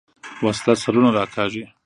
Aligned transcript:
وسله 0.43 0.73
سرونه 0.83 1.09
راکاږي 1.17 1.63